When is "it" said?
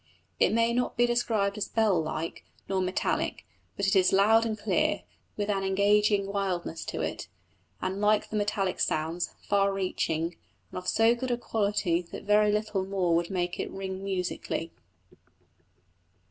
0.39-0.51, 3.85-3.95, 7.03-7.27, 13.59-13.69